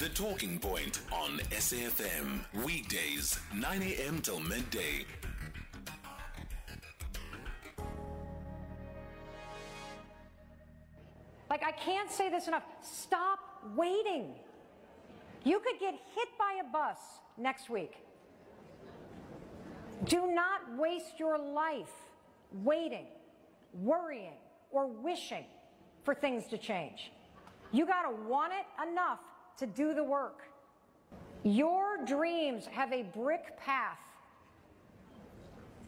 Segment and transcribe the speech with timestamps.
[0.00, 2.40] The Talking Point on SAFM.
[2.64, 4.22] Weekdays, 9 a.m.
[4.22, 5.04] till midday.
[11.50, 12.62] Like, I can't say this enough.
[12.80, 13.40] Stop
[13.76, 14.36] waiting.
[15.44, 16.96] You could get hit by a bus
[17.36, 17.98] next week.
[20.06, 21.92] Do not waste your life
[22.52, 23.08] waiting,
[23.74, 24.38] worrying,
[24.70, 25.44] or wishing
[26.04, 27.12] for things to change.
[27.70, 29.18] You got to want it enough
[29.60, 30.42] to do the work.
[31.42, 33.98] Your dreams have a brick path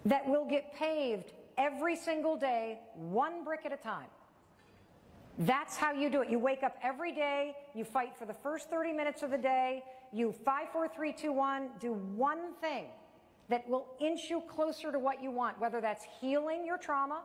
[0.05, 4.09] that will get paved every single day, one brick at a time.
[5.39, 6.29] That's how you do it.
[6.31, 9.83] You wake up every day, you fight for the first 30 minutes of the day,
[10.13, 12.87] you 5, 4, 3, 2, 1, do one thing
[13.49, 17.23] that will inch you closer to what you want, whether that's healing your trauma,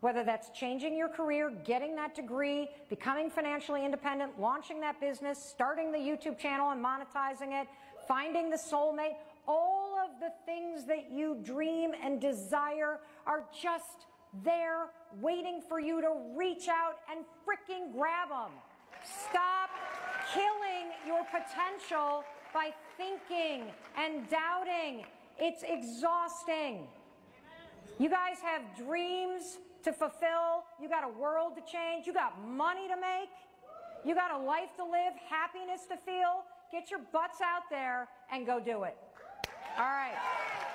[0.00, 5.90] whether that's changing your career, getting that degree, becoming financially independent, launching that business, starting
[5.90, 7.66] the YouTube channel and monetizing it,
[8.06, 9.16] finding the soulmate.
[9.46, 14.06] All of the things that you dream and desire are just
[14.42, 14.86] there
[15.20, 18.52] waiting for you to reach out and freaking grab them.
[19.04, 19.70] Stop
[20.32, 25.04] killing your potential by thinking and doubting.
[25.38, 26.86] It's exhausting.
[27.98, 30.64] You guys have dreams to fulfill.
[30.80, 32.06] You got a world to change.
[32.06, 33.30] You got money to make.
[34.04, 36.44] You got a life to live, happiness to feel.
[36.70, 38.96] Get your butts out there and go do it.
[39.78, 40.73] All right.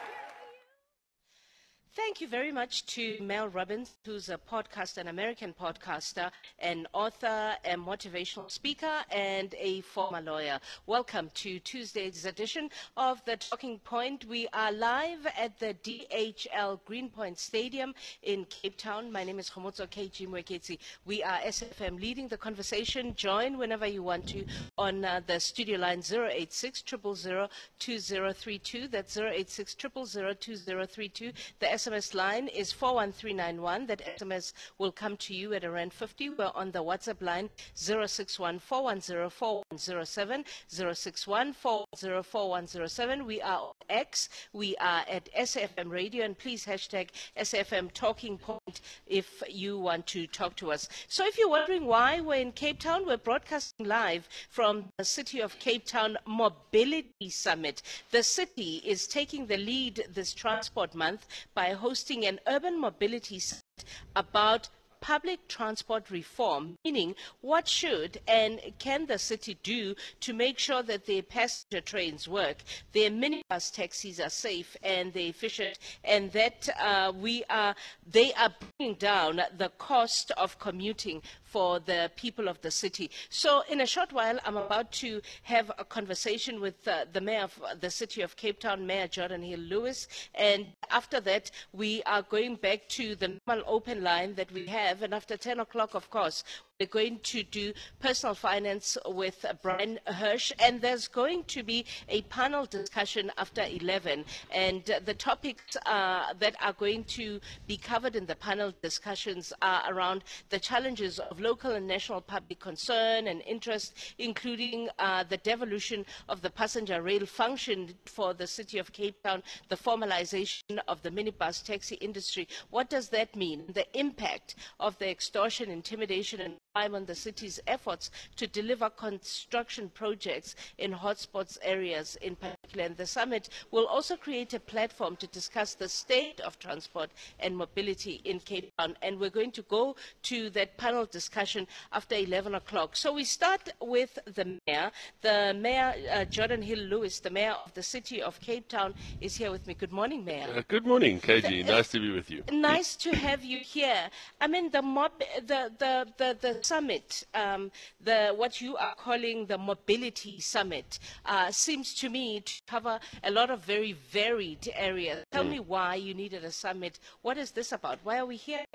[1.95, 7.55] Thank you very much to Mel Robbins, who's a podcaster, an American podcaster, an author,
[7.65, 10.59] a motivational speaker, and a former lawyer.
[10.85, 14.25] Welcome to Tuesday's edition of The Talking Point.
[14.25, 19.11] We are live at the DHL Greenpoint Stadium in Cape Town.
[19.11, 20.77] My name is Khomotso KG Mweketsi.
[21.07, 23.15] We are SAFM leading the conversation.
[23.15, 24.45] Join whenever you want to
[24.77, 28.87] on uh, the studio line 086 2032.
[28.89, 31.31] That's 086 2032.
[31.59, 33.87] The SMS line is 41391.
[33.87, 36.31] That SMS will come to you at around 50.
[36.31, 40.43] We're on the WhatsApp line 061 410 4107.
[40.67, 43.25] 061 410 4107.
[43.25, 44.27] We are on X.
[44.51, 46.25] We are at SAFM Radio.
[46.25, 50.89] And please hashtag SAFM Talking Point if you want to talk to us.
[51.07, 55.41] So if you're wondering why we're in Cape Town, we're broadcasting live from the City
[55.41, 57.81] of Cape Town Mobility Summit.
[58.11, 63.85] The city is taking the lead this transport month by hosting an urban mobility summit
[64.15, 64.69] about
[65.01, 71.05] public transport reform, meaning what should and can the city do to make sure that
[71.05, 72.57] their passenger trains work,
[72.91, 77.75] their minibus taxis are safe and they're efficient, and that uh, we are
[78.11, 83.09] they are bringing down the cost of commuting for the people of the city.
[83.29, 87.43] So in a short while, I'm about to have a conversation with uh, the mayor
[87.43, 92.21] of the city of Cape Town, Mayor Geordine Hill Lewis, and after that, we are
[92.21, 96.09] going back to the normal open line that we have, and after 10 o'clock, of
[96.09, 96.43] course,
[96.79, 102.21] we're going to do personal finance with Brian Hirsch, and there's going to be a
[102.23, 104.23] panel discussion after 11.
[104.53, 109.93] And the topics uh, that are going to be covered in the panel discussions are
[109.93, 116.05] around the challenges of local and national public concern and interest, including uh, the devolution
[116.29, 121.11] of the passenger rail function for the city of Cape Town, the formalization of the
[121.11, 122.47] minibus taxi industry.
[122.69, 123.65] What does that mean?
[123.73, 130.55] The impact of the extortion, intimidation, and on the city's efforts to deliver construction projects
[130.77, 132.85] in hotspots areas in particular.
[132.85, 137.09] And the summit will also create a platform to discuss the state of transport
[137.39, 138.95] and mobility in Cape Town.
[139.01, 142.95] And we're going to go to that panel discussion after 11 o'clock.
[142.95, 144.91] So we start with the mayor.
[145.21, 149.35] The mayor, uh, Geordine Hill Lewis, the mayor of the city of Cape Town, is
[149.35, 149.73] here with me.
[149.73, 150.47] Good morning, mayor.
[150.55, 151.65] Uh, good morning, KG.
[151.65, 152.43] nice to be with you.
[152.51, 154.09] Nice to have you here.
[154.39, 155.11] I mean, the mob,
[155.45, 157.71] the the the, the summit, um,
[158.03, 163.31] the what you are calling the mobility summit, uh, seems to me to cover a
[163.31, 165.25] lot of very varied areas.
[165.31, 166.99] Tell me why you needed a summit.
[167.21, 167.99] What is this about?
[168.03, 168.65] Why are we here?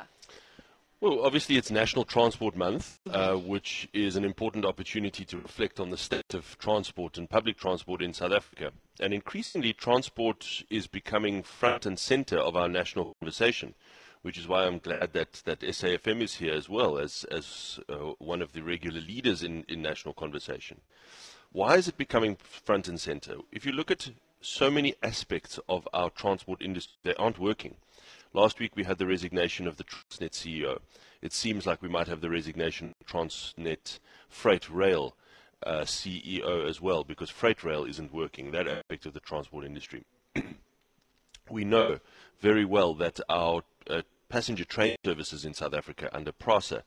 [1.00, 5.90] Well, obviously, it's National Transport Month, uh, which is an important opportunity to reflect on
[5.90, 8.72] the state of transport and public transport in South Africa.
[9.00, 13.74] And increasingly, transport is becoming front and center of our national conversation,
[14.24, 18.14] which is why I'm glad that, that SAFM is here as well as, as uh,
[18.18, 20.80] one of the regular leaders in, in national conversation.
[21.52, 23.36] Why is it becoming front and center?
[23.52, 27.76] If you look at so many aspects of our transport industry, they aren't working.
[28.32, 30.78] Last week we had the resignation of the Transnet CEO.
[31.20, 33.98] It seems like we might have the resignation of Transnet
[34.30, 35.14] Freight Rail
[35.66, 40.04] uh, CEO as well, because freight rail isn't working, that aspect of the transport industry.
[41.50, 42.00] we know
[42.40, 46.82] very well that our uh, passenger train services in South Africa under PRASA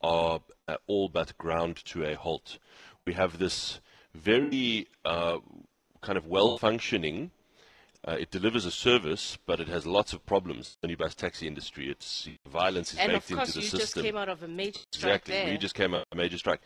[0.00, 2.58] are uh, all but ground to a halt.
[3.06, 3.80] We have this
[4.14, 5.38] very uh,
[6.00, 7.30] kind of well functioning
[8.06, 10.78] uh, it delivers a service, but it has lots of problems.
[10.80, 13.80] The bus taxi industry, its violence is and baked of course, into the you system.
[13.80, 15.50] just came out of a major strike exactly, there.
[15.50, 16.60] we just came out of a major strike.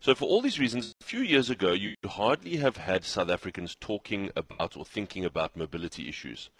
[0.00, 3.74] So for all these reasons, a few years ago, you hardly have had South Africans
[3.80, 6.50] talking about or thinking about mobility issues,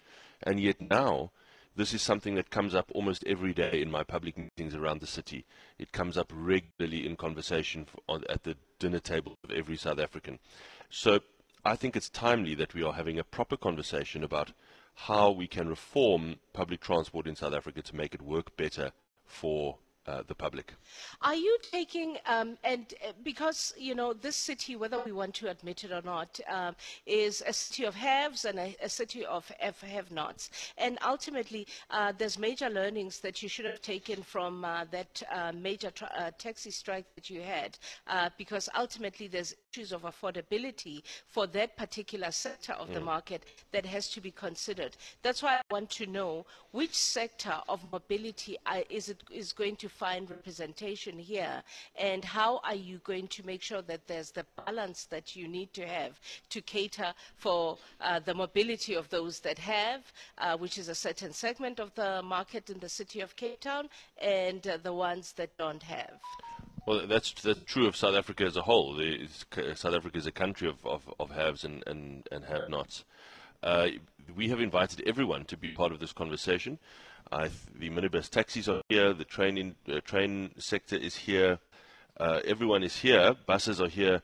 [0.41, 1.31] and yet now.
[1.77, 5.07] This is something that comes up almost every day in my public meetings around the
[5.07, 5.45] city.
[5.77, 9.99] It comes up regularly in conversation f- on, at the dinner table of every South
[9.99, 10.39] African.
[10.89, 11.19] So
[11.65, 14.53] I think it's timely that we are having a proper conversation about
[14.93, 18.91] how we can reform public transport in South Africa to make it work better
[19.25, 19.77] for
[20.07, 20.73] uh, the public.
[21.21, 25.49] Are you taking, um, and uh, because, you know, this city, whether we want to
[25.49, 26.75] admit it or not, um,
[27.05, 30.49] is a city of haves and a, a city of have, nots.
[30.77, 35.51] And ultimately, uh, there's major learnings that you should have taken from uh, that uh,
[35.51, 37.77] major uh, taxi strike that you had,
[38.07, 43.85] uh, because ultimately there's issues of affordability for that particular sector of the market that
[43.85, 44.95] has to be considered.
[45.23, 48.57] That's why I want to know which sector of mobility
[48.89, 51.63] is it is going to find representation here,
[51.97, 55.73] and how are you going to make sure that there's the balance that you need
[55.73, 56.19] to have
[56.49, 60.01] to cater for uh, the mobility of those that have,
[60.37, 63.89] uh, which is a certain segment of the market in the city of Cape Town,
[64.21, 66.19] and uh, the ones that don't have.
[66.85, 68.93] Well, that's, that's true of South Africa as a whole.
[68.93, 69.27] The-
[69.75, 73.05] South Africa is a country of, of, of haves and, and, and have-nots.
[73.63, 73.87] Uh,
[74.35, 76.77] we have invited everyone to be part of this conversation.
[77.31, 81.59] I th- the minibus taxis are here, the train, in, uh, train sector is here,
[82.19, 84.21] uh, everyone is here, buses are here,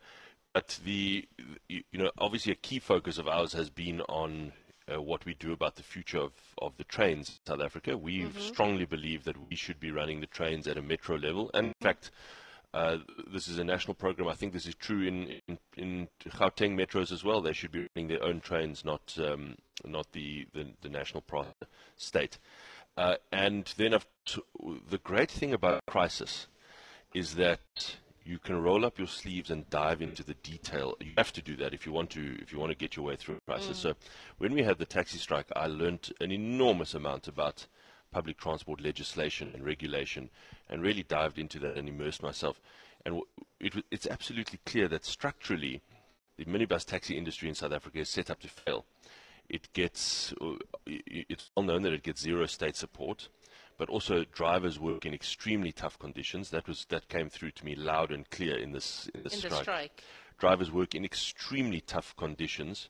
[0.53, 1.27] but the,
[1.68, 4.51] you you know, obviously a key focus of ours has been on
[4.92, 6.31] uh, what we do about the future of,
[6.62, 7.98] of the trains in South Africa.
[7.98, 11.51] We strongly believe that we should be running the trains at a metro level.
[11.53, 12.12] And in fact,
[12.74, 12.98] uh,
[13.31, 14.27] this is a national program.
[14.27, 17.42] I think this is true in, in, in Gauteng metros as well.
[17.42, 19.56] They should be running their own trains, not, um,
[19.86, 21.48] not the, the, the national pro-
[21.95, 22.38] state.
[23.01, 24.44] Uh, and then of t-
[24.88, 26.45] the great thing about crisis
[27.15, 30.95] is that you can roll up your sleeves and dive into the detail.
[31.00, 33.06] You have to do that if you want to if you want to get your
[33.06, 33.80] way through a crisis.
[33.80, 33.95] So
[34.38, 37.65] when we had the taxi strike, I learned an enormous amount about
[38.12, 40.30] public transport legislation and regulation,
[40.69, 42.62] and really dived into that and immersed myself.
[43.03, 43.25] And w-
[43.59, 45.81] it, w- it's absolutely clear that structurally,
[46.38, 48.86] the minibus taxi industry in South Africa is set up to fail.
[49.49, 50.55] It gets, uh,
[50.85, 53.27] it's well known that it gets zero state support,
[53.77, 56.49] but also drivers work in extremely tough conditions.
[56.51, 59.41] That was that came through to me loud and clear in this in this In
[59.41, 59.63] the strike.
[59.63, 60.03] strike.
[60.38, 62.89] Drivers work in extremely tough conditions.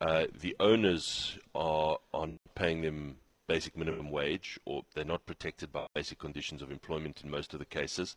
[0.00, 3.16] Uh, the owners are on paying them
[3.48, 7.58] basic minimum wage, or they're not protected by basic conditions of employment in most of
[7.58, 8.16] the cases.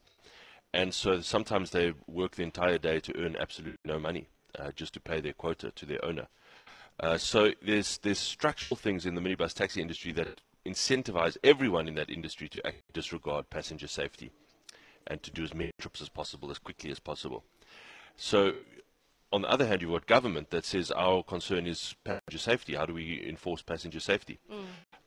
[0.73, 4.27] And so sometimes they work the entire day to earn absolutely no money,
[4.59, 6.27] uh, just to pay their quota to their owner.
[7.01, 11.95] Uh, so there's there's structural things in the minibus taxi industry that incentivize everyone in
[11.95, 12.62] that industry to
[12.94, 14.31] disregard passenger safety
[15.07, 17.44] and to do as many trips as possible as quickly as possible.
[18.16, 18.54] So
[19.33, 22.76] on the other hand, you've got government that says our concern is passenger safety.
[22.76, 24.40] How do we enforce passenger safety?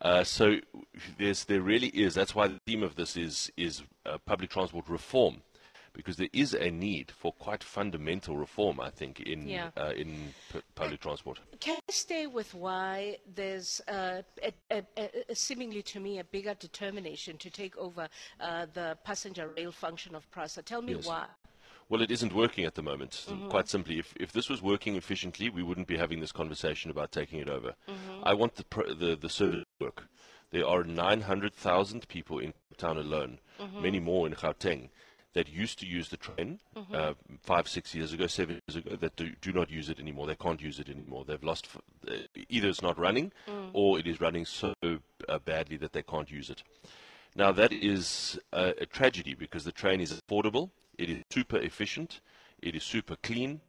[0.01, 0.57] Uh, so
[1.19, 2.15] there's, there really is.
[2.15, 5.43] That's why the theme of this is is uh, public transport reform,
[5.95, 8.81] because there is a need for quite fundamental reform.
[8.81, 9.71] I think in Yeah.
[9.77, 11.39] uh, in p- public transport.
[11.61, 16.25] Can I stay with why there's uh, a, a, a, a seemingly to me a
[16.25, 18.09] bigger determination to take over
[18.41, 20.63] uh, the passenger rail function of PRASA?
[20.63, 21.07] Tell me Yes.
[21.07, 21.27] why.
[21.91, 23.27] Well, it isn't working at the moment.
[23.51, 27.13] Quite simply, if, if this was working efficiently, we wouldn't be having this conversation about
[27.13, 27.75] taking it over.
[28.23, 30.09] I want the, pr- the the service to work.
[30.51, 33.39] There are 900,000 people in Town alone,
[33.81, 34.89] many more in Gauteng,
[35.35, 36.61] that used to use the train
[36.95, 37.13] uh,
[37.43, 40.27] five, six years ago, seven years ago, that do, do not use it anymore.
[40.27, 41.25] They can't use it anymore.
[41.27, 43.33] They've lost, f- uh, either it's not running
[43.73, 46.63] or it is running so uh, badly that they can't use it.
[47.37, 52.21] Now, that is a, a tragedy because the train is affordable, it is super efficient,
[52.63, 53.61] it is super clean,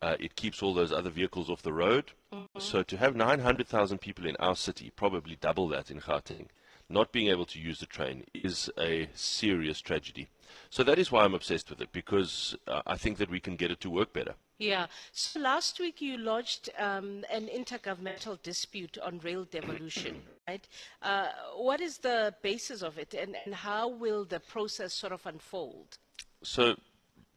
[0.00, 2.12] uh, it keeps all those other vehicles off the road.
[2.58, 6.46] So, to have 900,000 people in our city, probably double that in Gauteng,
[6.92, 10.28] not being able to use the train is a serious tragedy.
[10.70, 13.56] So, that is why I'm obsessed with it because uh, I think that we can
[13.56, 14.34] get it to work better.
[14.62, 14.86] Yeah.
[15.10, 20.66] So last week you lodged um, an intergovernmental dispute on rail devolution, right?
[21.02, 25.26] Uh, what is the basis of it, and, and how will the process sort of
[25.26, 25.98] unfold?
[26.44, 26.76] So,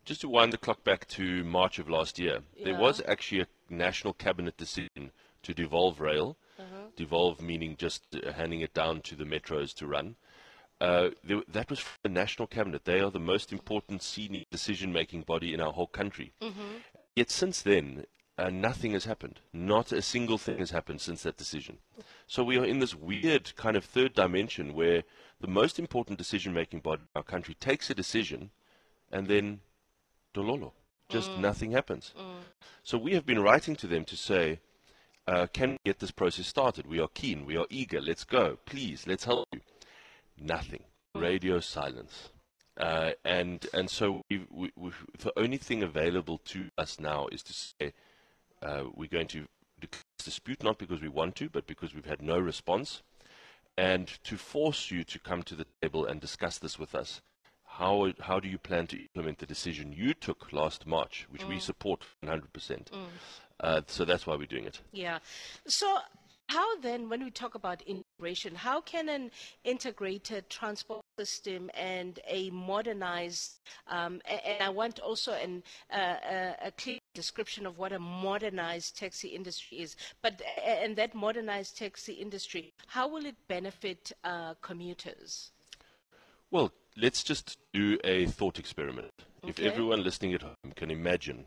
[0.05, 3.47] just to wind the clock back to March of last year, there was actually a
[3.71, 6.37] national cabinet decision to devolve rail.
[6.95, 10.15] Devolve meaning just uh, handing it down to the metros to run.
[10.81, 12.83] Uh, there, that was from the national cabinet.
[12.83, 16.33] They are the most important senior decision-making body in our whole country.
[16.41, 16.77] Mm-hmm.
[17.15, 18.05] Yet since then,
[18.37, 19.39] uh, nothing has happened.
[19.53, 21.77] Not a single thing has happened since that decision.
[22.27, 25.03] So we are in this weird kind of third dimension where
[25.39, 28.49] the most important decision-making body in our country takes a decision,
[29.11, 29.61] and then
[30.33, 30.73] dololo,
[31.07, 32.13] just nothing happens.
[32.83, 34.59] So we have been writing to them to say,
[35.27, 36.87] uh, can we get this process started?
[36.87, 39.61] We are keen, we are eager, let's go, please, let's help you.
[40.39, 40.83] Nothing.
[41.15, 42.29] Radio silence.
[42.77, 47.53] Uh, and and so we, we, the only thing available to us now is to
[47.53, 47.93] say
[48.61, 49.45] uh, we're going to
[49.79, 53.01] declare this dispute not because we want to, but because we've had no response,
[53.77, 57.21] and to force you to come to the table and discuss this with us.
[57.63, 61.59] How how do you plan to implement the decision you took last March, which we
[61.59, 62.87] support 100%?
[63.59, 64.79] Uh, so that's why we're doing it.
[64.91, 65.19] Yeah.
[65.67, 65.97] So,
[66.47, 69.31] how then, when we talk about integration, how can an
[69.63, 76.99] integrated transport system and a modernized, um, and I want also an, uh, a, clear
[77.15, 83.07] description of what a modernized taxi industry is, but and that modernized taxi industry, how
[83.07, 85.51] will it benefit uh, commuters?
[86.51, 89.11] Well, let's just do a thought experiment.
[89.47, 91.45] If everyone listening at home can imagine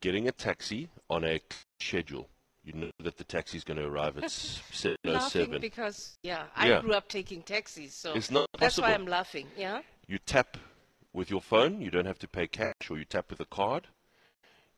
[0.00, 1.40] getting a taxi on a
[1.78, 2.28] schedule,
[2.64, 5.60] you know that the taxi is going to arrive at s- Laughing 707.
[5.60, 6.80] because yeah, I Yeah.
[6.80, 8.92] grew up taking taxis, so It's not that's why.
[8.94, 9.46] I'm laughing.
[9.56, 9.82] Yeah.
[10.06, 10.56] You tap
[11.12, 13.88] with your phone, you don't have to pay cash, or you tap with a card.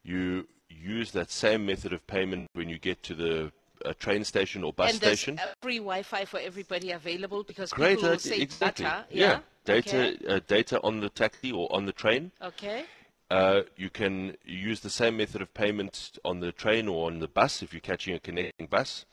[0.02, 3.52] You use that same method of payment when you get to the
[3.84, 5.40] uh, train station or bus and there's station.
[5.60, 8.84] free Wi-Fi for everybody available because Great, people will say exactly.
[8.84, 9.04] data.
[9.10, 10.26] yeah, data, Okay.
[10.26, 12.32] uh, data on the taxi or on the train.
[12.40, 12.84] okay.
[13.32, 17.26] Uh, you can use the same method of payment on the train or on the
[17.26, 19.06] bus if you're catching a connecting bus.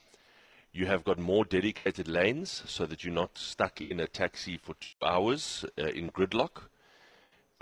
[0.74, 4.74] You have got more dedicated lanes so that you're not stuck in a taxi for
[4.74, 6.64] two hours uh, in gridlock.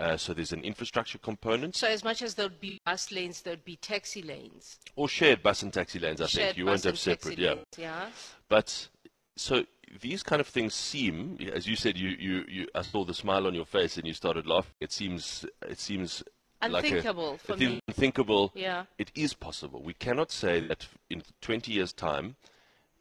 [0.00, 3.42] Uh, so there's an infrastructure component So as much as there would be bus lanes,
[3.42, 4.78] there would be taxi lanes.
[4.96, 6.20] or shared bus and taxi lanes.
[6.20, 7.38] I Shared think you won't have separate.
[7.38, 8.08] Yeah, lanes, yeah.
[8.48, 8.88] but
[9.36, 9.64] so
[10.00, 13.46] these kind of things seem, as you said, you, you, you I saw the smile
[13.46, 14.74] on your face and you started laughing.
[14.80, 16.24] It seems it seems
[16.62, 17.80] like a- Unthinkable for me.
[17.88, 18.52] unthinkable.
[18.54, 18.84] Yeah.
[18.98, 19.82] It is possible.
[19.82, 22.36] We cannot say that in 20 years' time,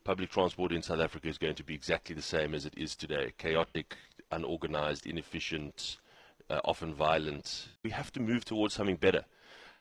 [0.03, 2.95] public transport in South Africa is going to be exactly the same as it is
[2.95, 3.95] today chaotic,
[4.31, 5.97] unorganized, inefficient,
[6.49, 7.67] uh, often violent.
[7.83, 9.25] We have to move towards something better.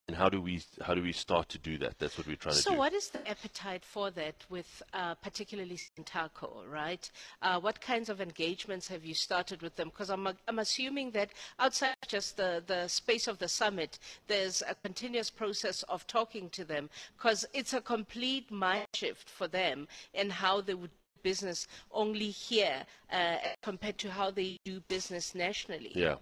[0.09, 1.99] And how do we how do we start to do that?
[1.99, 2.75] That's what we're trying So to do.
[2.75, 7.11] So, what is the appetite for that with uh, particularly Santaco, right?
[7.43, 9.89] Uh, what kinds of engagements have you started with them?
[9.89, 13.99] Because I'm, I'm assuming that outside just the, the space of the summit,
[14.29, 19.49] there's a continuous process of talking to them because it's a complete mind shift for
[19.49, 24.79] them in how they would do business only here uh, compared to how they do
[24.87, 25.91] business nationally.
[25.97, 26.17] Yeah.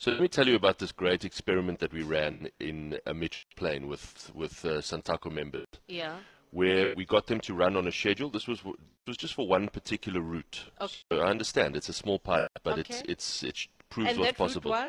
[0.00, 3.44] So let me tell you about this great experiment that we ran in a Mitchells
[3.54, 5.66] Plain with with uh, Santaco members.
[5.88, 6.16] Yeah.
[6.52, 8.30] where we got them to run on a schedule.
[8.30, 10.64] This was it was just for one particular route.
[10.80, 10.94] Okay.
[11.12, 13.12] So I understand it's a small pilot, but it's Okay.
[13.12, 14.70] it's it proves And what's possible.
[14.70, 14.88] was?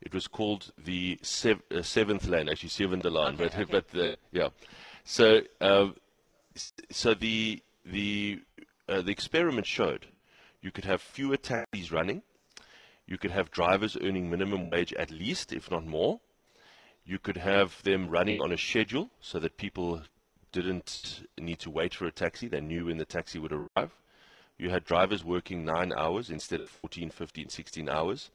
[0.00, 3.64] It was called the sev- uh, seventh lane, actually seventh line, Okay, but okay.
[3.70, 4.48] but the, yeah.
[5.04, 5.90] So uh,
[6.90, 8.40] so the the
[8.88, 10.06] uh, the experiment showed
[10.62, 12.22] you could have fewer taxis running,
[13.08, 16.20] you could have drivers earning minimum wage at least, if not more.
[17.06, 20.02] You could have them running on a schedule so that people
[20.52, 22.48] didn't need to wait for a taxi.
[22.48, 23.92] They knew when the taxi would arrive.
[24.58, 28.30] You had drivers working nine hours instead of 14, 15, 16 hours.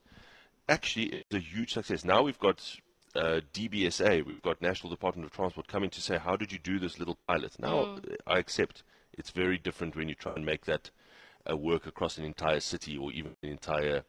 [0.68, 2.04] Actually, it's a huge success.
[2.04, 2.76] Now we've got
[3.14, 6.80] uh, DBSA, we've got National Department of Transport coming to say, how did you do
[6.80, 7.60] this little pilot?
[7.60, 10.90] Now, I accept it's very different when you try and make that
[11.48, 14.02] uh, work across an entire city or even an entire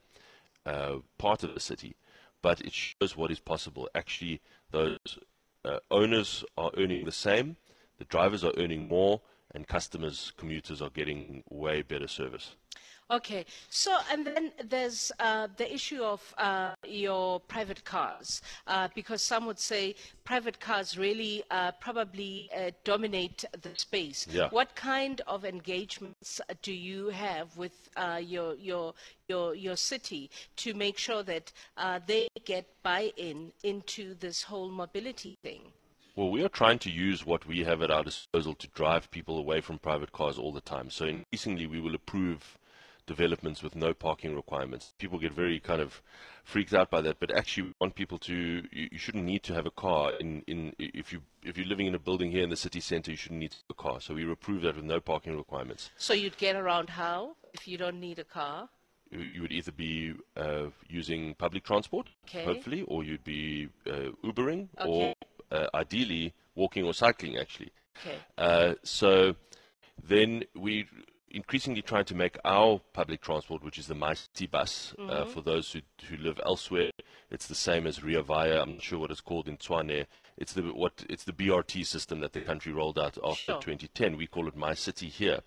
[0.66, 1.96] uh, part of the city,
[2.42, 3.90] but it shows what is possible.
[3.96, 4.42] Actually,
[4.72, 4.98] those
[5.64, 7.58] uh, owners are earning the same,
[7.98, 9.22] the drivers are earning more,
[9.54, 12.56] and customers, commuters are getting way better service.
[13.12, 19.22] Okay, so and then there's uh, the issue of uh, your private cars, uh, because
[19.22, 19.94] some would say
[20.24, 24.26] private cars really uh, probably uh, dominate the space.
[24.32, 24.50] Yeah.
[24.50, 28.96] What kind of engagements do you have with uh, your your
[29.28, 35.38] your your city to make sure that uh, they get buy-in into this whole mobility
[35.44, 35.62] thing?
[36.16, 39.38] Well, we are trying to use what we have at our disposal to drive people
[39.38, 40.90] away from private cars all the time.
[40.90, 42.58] So increasingly, we will approve
[43.06, 44.94] developments with no parking requirements.
[44.98, 46.02] People get very kind of
[46.44, 48.34] freaked out by that, but actually we want people to.
[48.72, 51.88] You, you shouldn't need to have a car in, in if you if you're living
[51.88, 53.12] in a building here in the city centre.
[53.12, 54.02] You shouldn't need a car.
[54.02, 55.90] So we approve that with no parking requirements.
[55.98, 58.70] So you'd get around how if you don't need a car?
[59.12, 62.44] You, would either be uh, using public transport, Okay.
[62.44, 64.90] hopefully, or you'd be uh, Ubering, Okay.
[64.90, 65.14] or
[65.52, 67.38] uh, ideally walking or cycling.
[67.38, 68.18] Actually, Okay.
[68.38, 69.36] uh, so
[70.04, 70.88] then we
[71.32, 75.72] increasingly trying to make our public transport, which is the MyCiTi bus, uh, for those
[75.72, 76.92] who, who live elsewhere,
[77.30, 78.62] it's the same as Rea Vaya.
[78.62, 80.06] I'm not sure what it's called in Tshwane.
[80.38, 83.62] It's the what it's the BRT system that the country rolled out after Sure.
[83.62, 84.18] 2010.
[84.18, 85.40] We call it MyCiTi here.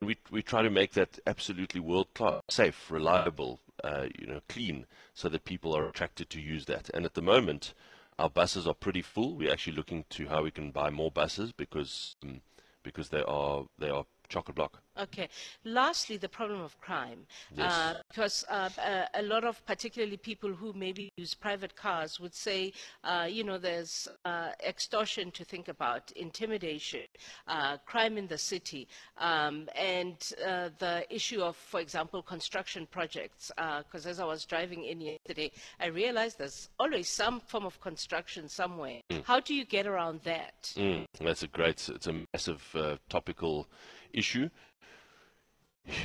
[0.00, 4.86] We we try to make that absolutely world class, safe, reliable, uh, you know, clean,
[5.14, 6.90] so that people are attracted to use that.
[6.92, 7.74] And at the moment,
[8.18, 9.36] our buses are pretty full.
[9.36, 12.40] We're actually looking to how we can buy more buses because um,
[12.82, 14.82] because they are they are chock block.
[14.98, 15.28] Okay.
[15.64, 17.26] Lastly, the problem of crime.
[17.56, 17.72] Yes.
[17.72, 18.68] Uh, because uh,
[19.14, 23.58] a lot of, particularly people who maybe use private cars, would say, uh, you know,
[23.58, 27.06] there's uh, extortion to think about, intimidation,
[27.48, 28.86] uh, crime in the city,
[29.18, 33.50] um, and uh, the issue of, for example, construction projects.
[33.56, 35.50] Because as I was driving in yesterday,
[35.80, 39.00] I realized there's always some form of construction somewhere.
[39.24, 40.72] How do you get around that?
[40.76, 43.66] Mm, that's a great, it's a massive uh, topical
[44.14, 44.50] issue.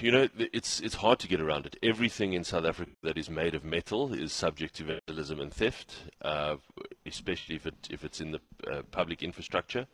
[0.01, 1.77] You know, it's it's hard to get around it.
[1.81, 5.95] Everything in South Africa that is made of metal is subject to vandalism and theft,
[6.21, 6.57] uh,
[7.05, 9.87] especially if it if it's in the uh, public infrastructure.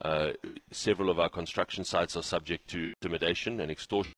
[0.00, 0.32] Uh,
[0.70, 4.14] several of our construction sites are subject to intimidation and extortion.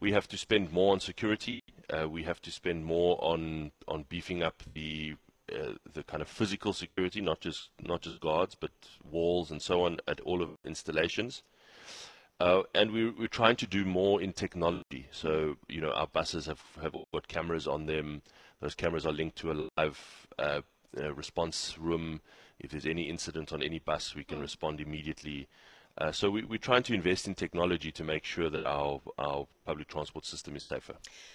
[0.00, 1.62] We have to spend more on security.
[1.88, 5.14] Uh, we have to spend more on on beefing up the
[5.50, 8.72] uh, the kind of physical security, not just not just guards, but
[9.10, 11.42] walls and so on at all of installations.
[12.38, 15.08] Uh, and we, we're trying to do more in technology.
[15.10, 18.22] So, you know, our buses have, have got cameras on them.
[18.60, 20.60] Those cameras are linked to a live uh,
[20.98, 22.20] uh, response room.
[22.58, 25.48] If there's any incident on any bus, we can respond immediately.
[25.98, 29.46] Uh, so we, we're trying to invest in technology to make sure that our, our
[29.64, 30.94] public transport system is safer.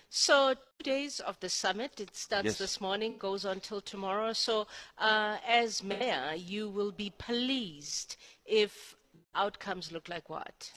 [0.10, 2.00] So two days of the summit.
[2.00, 2.58] It starts Yes.
[2.60, 4.34] this morning, goes on till tomorrow.
[4.34, 4.68] So
[5.00, 8.96] uh, as mayor, you will be pleased if
[9.34, 10.72] outcomes look like what?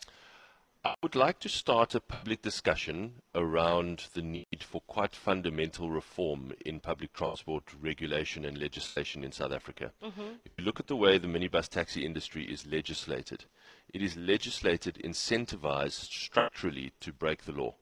[0.86, 6.52] I would like to start a public discussion around the need for quite fundamental reform
[6.66, 9.92] in public transport regulation and legislation in South Africa.
[10.02, 10.20] Mm-hmm.
[10.44, 13.46] If you look at the way the minibus taxi industry is legislated,
[13.94, 17.76] it is legislated, incentivized structurally to break the law.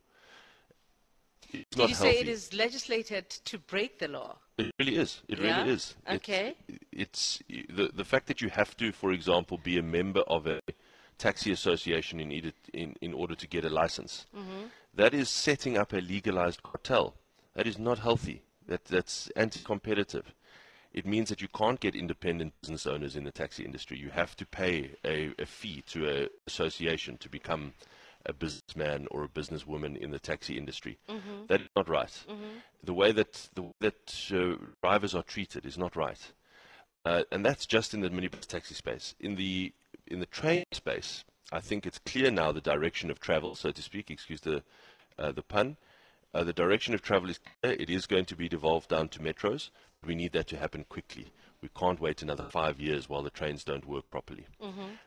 [1.52, 2.12] It's Did not you healthy.
[2.12, 4.36] say it is legislated to break the law?
[4.58, 5.22] It really is.
[5.28, 5.58] It Yeah?
[5.58, 5.96] really is.
[6.06, 6.54] It's- Okay.
[6.92, 10.60] It's, the the fact that you have to, for example, be a member of a
[11.22, 14.26] taxi association in order in, in order to get a license.
[15.00, 17.14] that is setting up a legalized cartel.
[17.56, 18.38] That is not healthy.
[18.70, 20.26] That that's anti-competitive.
[20.92, 23.96] It means that you can't get independent business owners in the taxi industry.
[23.98, 27.72] You have to pay a, a fee to an association to become
[28.26, 30.98] a businessman or a businesswoman in the taxi industry.
[31.48, 32.14] That is not right.
[32.85, 36.22] The way that the way that uh, drivers are treated is not right,
[37.04, 39.14] uh, and that's just in the minibus taxi space.
[39.18, 39.72] In the
[40.12, 43.83] in the train space, I think it's clear now the direction of travel, so to
[43.83, 44.11] speak.
[44.11, 44.62] Excuse the
[45.18, 45.77] uh, the pun.
[46.35, 47.75] Uh, the direction of travel is clear.
[47.75, 49.70] It is going to be devolved down to metros.
[50.05, 51.33] We need that to happen quickly.
[51.61, 54.46] We can't wait another five years while the trains don't work properly.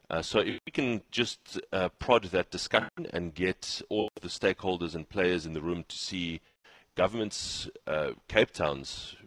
[0.09, 4.29] Uh, so if we can just uh, prod that discussion and get all of the
[4.29, 6.39] stakeholders and players in the room to see
[6.95, 9.17] government's, uh, Cape Town's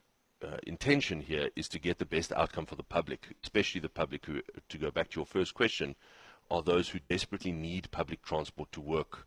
[0.42, 4.26] uh, intention here is to get the best outcome for the public, especially the public
[4.26, 5.94] who, to go back to your first question,
[6.50, 9.26] are those who desperately need public transport to work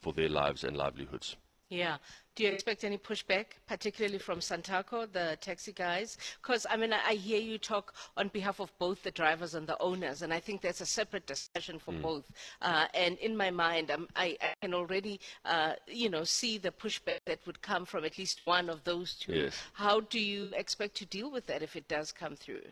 [0.00, 1.36] for their lives and livelihoods.
[1.68, 1.98] Yeah.
[2.34, 6.16] Do you expect any pushback, particularly from Santaco, the taxi guys?
[6.40, 9.66] Because, I mean, I, I hear you talk on behalf of both the drivers and
[9.66, 12.30] the owners, and I think there's a separate discussion for both.
[12.62, 16.70] Uh, and in my mind, um, I, I can already, uh, you know, see the
[16.70, 19.32] pushback that would come from at least one of those two.
[19.32, 19.56] Yes.
[19.72, 22.62] How do you expect to deal with that if it does come through?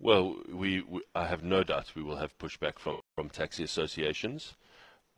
[0.00, 4.54] Well, we, we I have no doubt we will have pushback from, from taxi associations.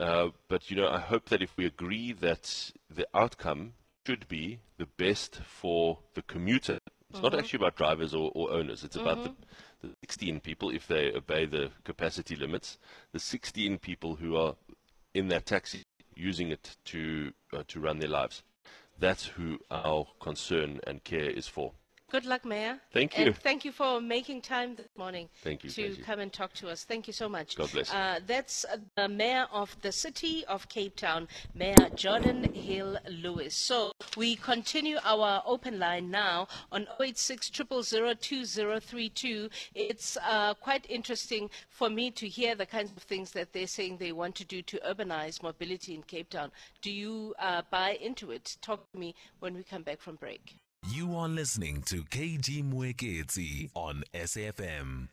[0.03, 4.59] Uh, but you know, I hope that if we agree that the outcome should be
[4.77, 8.83] the best for the commuter, it's not actually about drivers or, or owners.
[8.83, 12.79] It's about the, the 16 people, if they obey the capacity limits,
[13.13, 14.57] the 16 people who are
[15.15, 15.85] in that taxi
[16.17, 18.43] using it to uh, to run their lives.
[18.99, 21.75] That's who our concern and care is for.
[22.13, 22.79] Good luck, Mayor.
[22.93, 23.25] Thank you.
[23.25, 26.05] And thank you for making time this morning Thank you, to thank you.
[26.05, 26.85] come and talk to us.
[26.85, 27.57] Thank you so much.
[27.57, 27.91] God bless.
[27.91, 33.57] Uh, that's the Mayor of the City of Cape Town, Mayor Geordine Hill Lewis.
[33.57, 39.49] So we continue our open line now on 086 2032.
[39.75, 43.97] It's uh, quite interesting for me to hear the kinds of things that they're saying
[43.97, 46.53] they want to do to urbanize mobility in Cape Town.
[46.83, 48.59] Do you uh, buy into it?
[48.61, 50.59] Talk to me when we come back from break.
[50.89, 55.09] You are listening to KG Mwekezi on SAFM.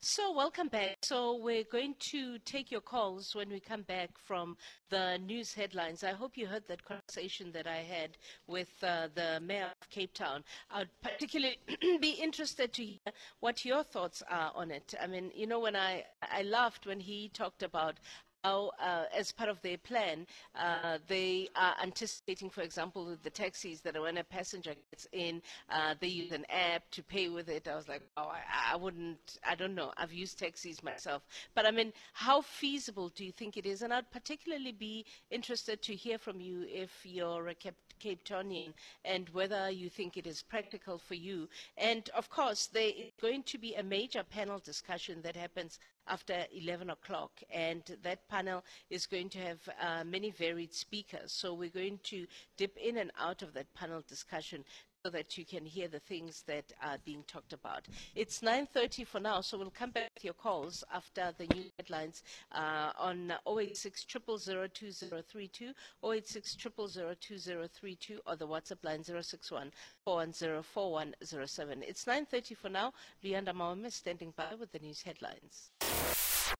[0.00, 0.98] So, welcome back.
[1.02, 4.58] So, we're going to take your calls when we come back from
[4.90, 6.04] the news headlines.
[6.04, 10.12] I hope you heard that conversation that I had with uh, the mayor of Cape
[10.12, 10.44] Town.
[10.70, 11.58] I'd particularly
[12.00, 14.94] be interested to hear what your thoughts are on it.
[15.02, 17.94] I mean, you know, when I, I laughed when he talked about
[18.44, 23.80] uh, as part of their plan, uh, they are anticipating, for example, with the taxis
[23.80, 27.66] that when a passenger gets in, uh, they use an app to pay with it.
[27.68, 29.92] I was like, oh, I, I wouldn't, I don't know.
[29.96, 31.22] I've used taxis myself.
[31.54, 33.82] But I mean, how feasible do you think it is?
[33.82, 38.74] And I'd particularly be interested to hear from you if you're a Cape, Cape Townian
[39.04, 41.48] and whether you think it is practical for you.
[41.76, 46.44] And of course, there is going to be a major panel discussion that happens after
[46.52, 51.32] 11 o'clock, and that panel is going to have uh, many varied speakers.
[51.32, 54.64] So we're going to dip in and out of that panel discussion
[55.06, 57.86] so that you can hear the things that are being talked about.
[58.16, 62.24] It's 9.30 for now, so we'll come back with your calls after the news headlines
[62.50, 65.72] uh, on 086 0002032,
[66.04, 69.70] 086 0002032, or the WhatsApp line 061
[70.04, 71.82] 4104107.
[71.86, 72.92] It's 9.30 for now.
[73.22, 75.70] Leanda Mawame standing by with the news headlines.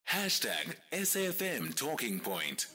[0.09, 2.69] Hashtag SAFM Talking Point.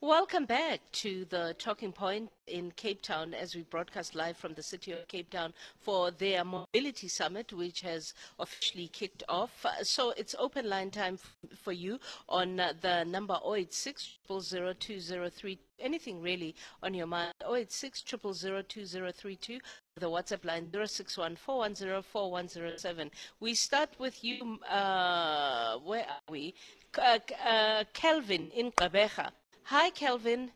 [0.00, 4.62] Welcome back to the Talking Point in Cape Town as we broadcast live from the
[4.62, 9.66] city of Cape Town for their Mobility Summit, which has officially kicked off.
[9.82, 11.18] So it's open line time
[11.56, 15.58] for you on uh, the number 086 00203.
[15.80, 17.34] Anything really on your mind?
[17.44, 19.58] 086 00232
[19.96, 23.10] the WhatsApp line 0614104107.
[23.40, 24.60] We start with you.
[24.60, 26.54] Uh, where are we?
[26.96, 29.32] Uh, uh, Kelvin in Gqeberha.
[29.68, 30.50] Hi, Kelvin.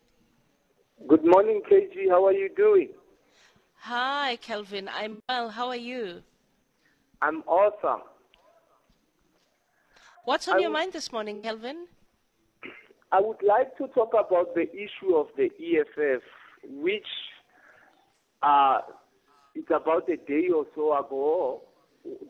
[1.07, 2.09] Good morning, KG.
[2.09, 2.89] How are you doing?
[3.81, 4.89] Hi, Kelvin.
[4.89, 5.49] I'm well.
[5.49, 6.23] How are you?
[7.21, 8.01] I'm awesome.
[10.25, 11.87] What's on I your would- mind this morning, Kelvin?
[13.11, 16.23] I would like to talk about the issue of the EFF,
[16.81, 17.05] which
[18.41, 18.79] uh,
[19.53, 21.61] it's about a day or so ago.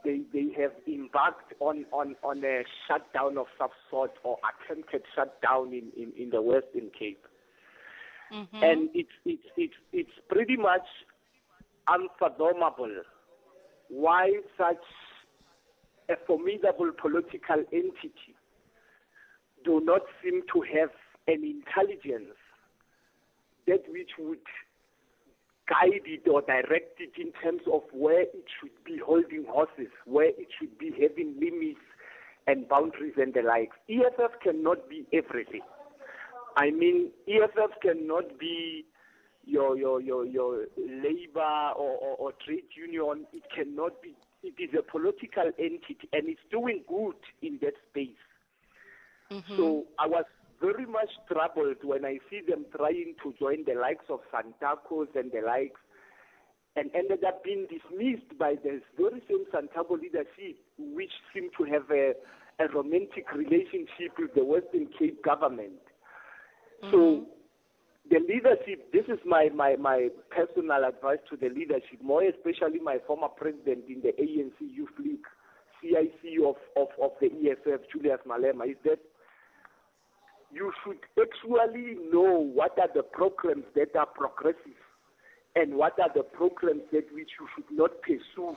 [0.03, 5.73] They they have embarked on, on, on a shutdown of some sort or attempted shutdown
[5.73, 7.25] in, in, in the Western Cape.
[8.31, 8.63] Mm-hmm.
[8.63, 10.85] And it's, it's, it's, it's pretty much
[11.87, 13.03] unfathomable
[13.89, 14.83] why such
[16.09, 18.35] a formidable political entity
[19.63, 20.89] do not seem to have
[21.27, 22.35] an intelligence
[23.67, 24.39] that which would
[25.73, 30.29] guide it or direct it in terms of where it should be holding horses, where
[30.29, 31.79] it should be having limits
[32.47, 33.75] and boundaries and the likes.
[33.89, 35.61] EFF cannot be everything.
[36.55, 38.85] I mean, EFF cannot be
[39.45, 43.25] your your your your labor or, or, or trade union.
[43.33, 44.15] It cannot be.
[44.43, 48.09] It is a political entity, and it's doing good in that space.
[49.31, 49.57] Mm-hmm.
[49.57, 50.25] So I was
[50.63, 55.29] very much troubled when I see them trying to join the likes of Santacos and
[55.31, 55.79] the likes,
[56.75, 61.83] and ended up being dismissed by the very same Santaco leadership, which seemed to have
[61.91, 62.13] a,
[62.59, 65.83] a romantic relationship with the Western Cape government.
[66.83, 66.91] Mm-hmm.
[66.91, 67.25] So
[68.09, 72.97] the leadership, this is my, my, my personal advice to the leadership, more especially my
[73.05, 75.27] former president in the ANC Youth League,
[75.81, 78.99] CIC of, of, of the EFF, Julius Malema, is that
[80.53, 84.81] you should actually know what are the programs that are progressive
[85.55, 88.55] and what are the programs that which you should not pursue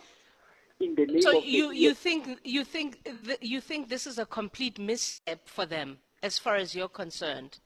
[0.80, 4.06] in the name So of the you, you think you think th- you think this
[4.06, 7.58] is a complete misstep for them, as far as you're concerned?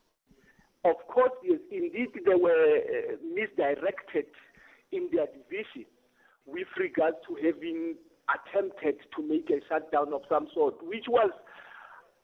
[0.83, 4.25] Of course, yes, indeed, they were uh, misdirected
[4.91, 5.85] in their decision
[6.47, 7.95] with regards to having
[8.33, 11.29] attempted to make a shutdown of some sort, which was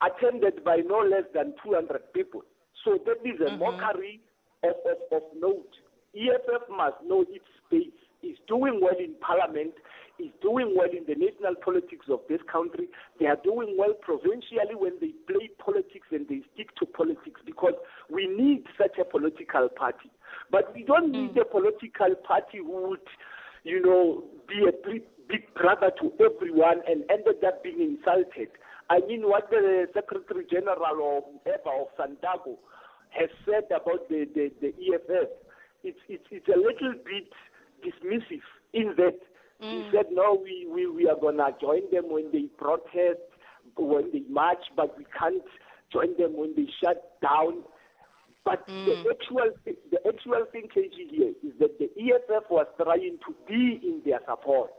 [0.02, 2.44] attended by no less than 200 people.
[2.84, 3.60] So that is a mm-hmm.
[3.60, 4.22] mockery
[4.64, 5.70] of, of, of note.
[6.16, 7.94] EFF must know its space.
[8.24, 9.74] It's doing well in parliament.
[10.20, 12.88] It's doing well in the national politics of this country.
[13.20, 17.74] They are doing well provincially when they play politics and they stick to politics because
[18.10, 20.10] we need such a political party.
[20.52, 21.42] But we don't need mm.
[21.42, 23.08] a political party who would,
[23.64, 28.50] you know, be a big, big brother to everyone and ended up being insulted.
[28.90, 32.58] I mean, what the Secretary General or whoever of Santaco
[33.10, 35.30] has said about the, the, the EFF,
[35.84, 37.30] it's, it's, it's a little bit
[37.84, 38.42] dismissive
[38.74, 39.20] in that
[39.60, 39.92] he mm.
[39.92, 43.20] said, no, we, we, we are going to join them when they protest,
[43.76, 45.44] when they march, but we can't
[45.92, 47.64] join them when they shut down.
[48.46, 49.04] But the mm.
[49.12, 49.50] actual
[49.92, 54.20] the actual thing, KG, here is that the EFF was trying to be in their
[54.26, 54.72] support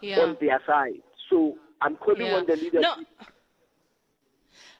[0.00, 0.20] Yeah.
[0.20, 1.02] on their side.
[1.28, 2.36] So I'm calling Yeah.
[2.36, 2.80] on the leadership.
[2.82, 2.94] No.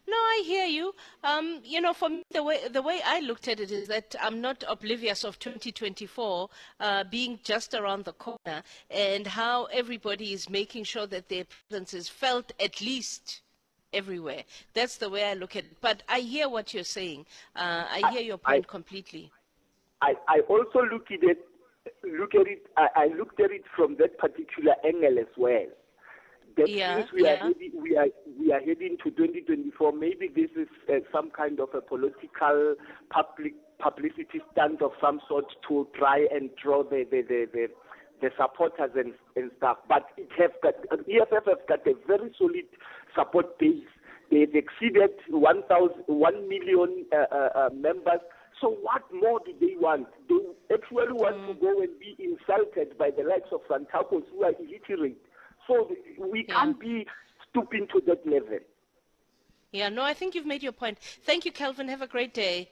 [0.08, 0.94] No, I hear you.
[1.22, 4.16] Um, you know, for me, the way the way I looked at it is that
[4.20, 6.48] I'm not oblivious of 2024
[6.80, 11.94] uh, being just around the corner, and how everybody is making sure that their presence
[11.94, 13.42] is felt at least
[13.92, 14.42] everywhere.
[14.74, 15.80] That's the way I look at it.
[15.80, 17.24] But I hear what you're saying.
[17.54, 19.30] Uh, I hear your I- point completely.
[20.02, 21.38] I, I also look at it,
[22.02, 22.66] look at it.
[22.76, 25.66] I, I looked at it from that particular angle as well.
[26.56, 30.50] That Yeah, since we are heading, we are we are heading to 2024, maybe this
[30.56, 32.74] is uh, some kind of a political
[33.10, 37.68] public publicity stunt of some sort to try and draw the the the, the,
[38.20, 39.78] the supporters and, and stuff.
[39.88, 42.68] But it has got EFF has got a very solid
[43.14, 43.84] support base.
[44.30, 48.20] They've exceeded 1,000 1 million uh, uh, uh, members.
[48.60, 50.06] So what more do they want?
[50.28, 54.52] They actually want to go and be insulted by the likes of Santacos who are
[54.58, 55.18] illiterate.
[55.66, 56.54] So we Yeah.
[56.54, 57.06] can't be
[57.48, 58.58] stooping to that level.
[59.72, 60.98] Yeah, no, I think you've made your point.
[60.98, 61.88] Thank you, Kelvin.
[61.88, 62.68] Have a great day.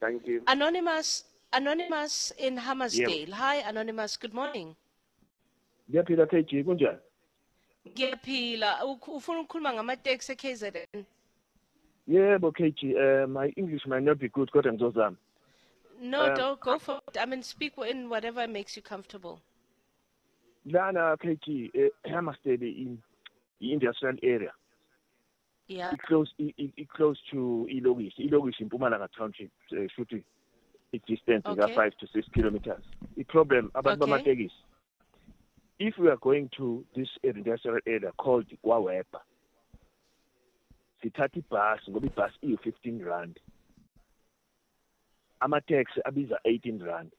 [0.00, 0.42] Thank you.
[0.46, 3.30] Anonymous, Anonymous in Hammarsdale.
[3.32, 4.16] Hi, Anonymous.
[4.16, 4.76] Good morning.
[5.90, 6.98] ngiyaphila kg kunjani
[7.88, 8.80] Ngiyaphila.
[8.84, 11.04] Uk- Ufuna ukukhuluma ngamateksi eKZN?
[12.08, 15.16] yebo kg uh, my english might not be good kodwa ngizozama
[16.00, 17.16] No, Um, don't go for it.
[17.16, 19.38] I mean, speak in whatever makes you comfortable
[20.66, 22.98] lana Peggy, eh, Hammerstead in
[23.60, 24.52] the industrial area.
[25.66, 25.92] Yeah.
[25.92, 28.12] It close, it, it close to Ilogis.
[28.20, 30.24] Ilogis in Pumalanga Township, eh, uh, shooting.
[30.92, 31.70] It's distance okay.
[31.70, 32.84] is five to six kilometers.
[33.16, 34.12] The problem about okay.
[34.12, 34.50] Bamategis,
[35.80, 39.20] if we are going to this industrial area called Kwawepa,
[41.04, 43.40] sithatha ibhasi ngoba ibhasi iyi-fifteen rand
[45.40, 47.12] ama-taxi abiza 18 rand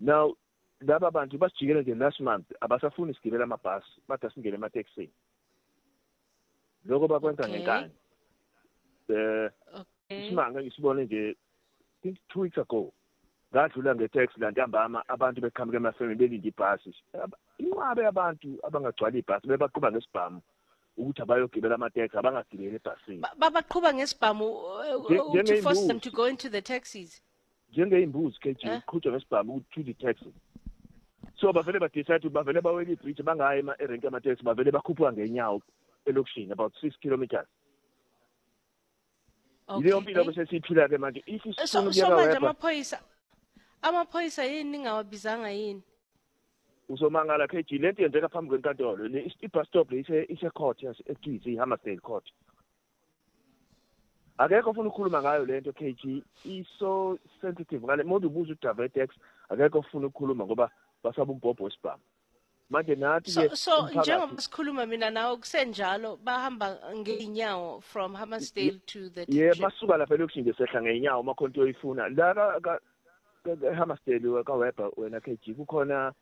[0.00, 0.34] now
[0.80, 5.10] laba bantu basijikele nje last month abasafuni sigibela amabhasi bathi asingene emateksini.
[6.86, 7.90] Lokho bakwenza ngenkani
[9.08, 9.48] um
[10.08, 10.26] Okay.
[10.26, 11.36] isimanga ngisibone nje
[12.02, 12.92] think two weeks ago
[13.52, 16.94] ngadlula ngeteksi la ntambama abantu beqhamuka emafemini belinde ibhasi.
[17.58, 20.40] Inqwabe yabantu abangagcwala ibhasi bebaqhuba ngesibhamu
[20.96, 23.18] ukuthi abayogibela amateksi abangagibeli ebhasini.
[23.20, 27.22] Ba- Babaqhuba ngesibhamu uh, uh, to force them to go into the taxis.
[27.72, 28.78] njengeyimbuzi kg Eh?
[28.78, 30.32] uqhutshwa ngesibhamu ukuthi to the taxi
[31.40, 35.62] so bavele badecide ukuthi bavele bawela ibridge bangayi ema- erenki yamateksi bavele bakhuphuka ngenyawo
[36.06, 37.48] elokishini about six kilometers
[39.76, 40.32] yileyo mpilo Okay.
[40.34, 43.00] besesiyiphila-ke manje if So, isifuna so ukuyeka manje weba amaphoyisa
[43.82, 45.82] amaphoyisa yini ningawabizanga yini?
[46.88, 51.02] uzomangala kg le nto yenzeka phambi kwenkantolo Le- is- i-bus stop le ise- ise-court yase-
[51.10, 52.26] ethize i-hammersdale court
[54.38, 59.08] akekho ofuna ukukhuluma ngayo le nto kg iso sensitive ngale muntu ubuza udavetex
[59.48, 60.70] akekho ofuna ukukhuluma ngoba
[61.06, 62.02] basaba umbhobho wesibhamu
[62.70, 69.08] manje nathi so, so njengoba sikhuluma mina nawe kusenjalo bahamba ngey'nyawo from hammersdale yeah, to
[69.10, 72.80] the ye yeah, basuka lapha elokishini nje sehla ngey'nyawo makhonto yoyifuna la
[73.78, 76.12] hammersdale kaweber wena kg kukhona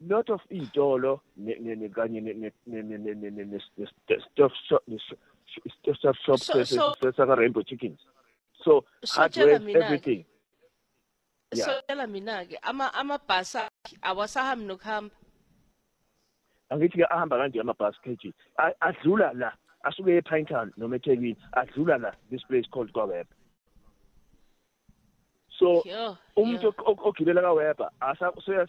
[0.00, 1.20] lot of iy'tolo
[1.94, 2.20] kanye
[3.50, 4.52] ne-stop
[6.24, 6.40] shop
[7.16, 8.00] saka-rainbow chickens
[8.64, 8.84] so
[9.14, 10.24] hardware everything
[11.58, 11.80] yeah.
[11.86, 13.58] tell mina ke ama amabhasi
[14.02, 15.14] awasahambi nokuhamba.
[16.70, 19.52] angithi-ke ahamba kanje amabhasi kg A- adlula la
[19.84, 23.30] asuke epinetown noma ethekwini adlula la this place called kwaweba
[25.58, 25.84] so
[26.36, 27.90] umuntu ogibela kaweba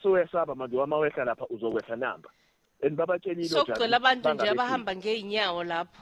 [0.02, 2.30] soyasaba manje wama wehla lapha uzokwehla namba
[2.84, 6.02] and babatshelile So ojali kugcwele abantu nje abahamba ngeenyawo lapho.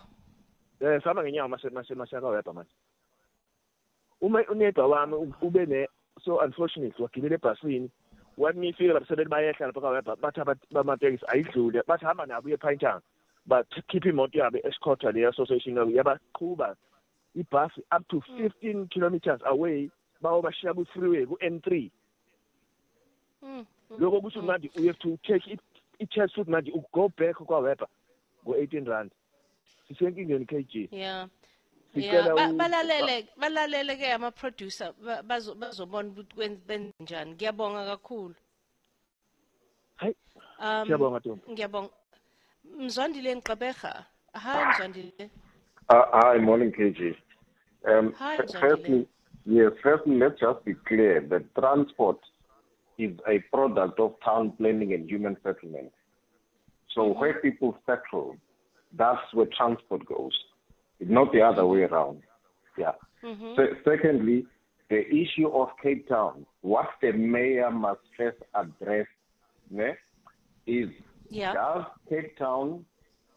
[0.81, 1.47] eh sihamba ngenyawo
[1.95, 2.71] masakaweba manje
[4.21, 5.65] uma unedwa wami ube
[6.21, 7.89] so unfortunately wagibela ebhasini
[8.37, 12.55] wathi ngifika lapho sebele bayehla lapha kaweba bathi abantu bamatekisi ayidlule bathi hamba nabo uye
[12.55, 13.01] epinetown
[13.45, 16.75] bakhipha imoto yabo escota le association yabo yabaqhuba
[17.35, 19.89] ibhasi up to 15 kilometers away
[20.21, 21.91] bawobashiya ku-freeway ku-n three
[23.43, 23.65] Mm.
[23.99, 25.59] lokho kusho ukuthi manje you have to take it
[25.99, 27.87] i-test futhi manje go back kwaweba
[28.45, 29.11] ngo-eighteen rand
[29.87, 31.27] sisenkingeni kg Yeah.
[31.93, 36.93] Sicela Yeah, ba- u- balalele balalele ke ama producer ba- bazo- bazobona ukuthi kwen- benze
[36.99, 37.31] njani.
[37.35, 38.35] Ngiyabonga kakhulu.
[39.95, 40.15] hayi
[40.59, 41.89] Um, siyabonga Ntombi ngiyabonga.
[42.77, 44.05] Mzwandile Ngqabecha.
[44.33, 45.29] Hi Mzwandile.
[45.89, 47.15] Uh, hi, morning, KG.
[47.85, 49.07] Um, Hi, f- firstly,
[49.45, 52.17] yes, firstly, let's just be clear that transport
[52.97, 55.91] is a product of town planning and human settlement.
[56.89, 57.19] So Mm-hmm.
[57.19, 58.37] where people settle,
[58.93, 60.33] that's where transport goes.
[61.09, 62.21] Not the other way around.
[62.77, 62.93] Yeah.
[63.23, 63.55] Mm-hmm.
[63.55, 64.45] Se- secondly,
[64.89, 69.07] the issue of Cape Town, what the mayor must first address
[69.69, 69.93] ne,
[70.67, 70.89] is
[71.29, 71.53] Yeah.
[71.53, 72.85] does Cape Town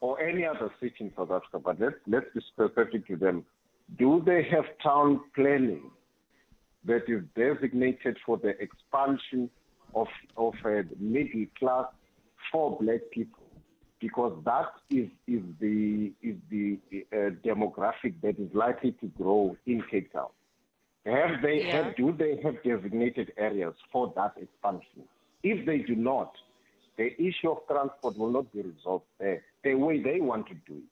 [0.01, 3.45] or any other city in South Africa, but let's, let's be specific to them,
[3.99, 5.91] do they have town planning
[6.85, 9.49] that is designated for the expansion
[9.95, 11.87] of, of a middle class
[12.53, 13.46] for black people?
[14.01, 16.79] Because that is, is the, is the
[17.13, 20.29] uh, demographic that is likely to grow in Cape Town.
[21.07, 21.85] Have they Yeah.
[21.85, 25.05] have, do they have designated areas for that expansion?
[25.43, 26.33] If they do not,
[26.99, 30.79] the issue of transport will not be resolved there the way they want to do
[30.79, 30.91] it.